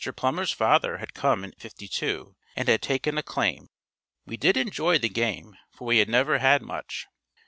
[0.15, 3.69] Plummer's father had come in '52 and had taken a claim.
[4.25, 7.05] We did enjoy the game, for we had never had much.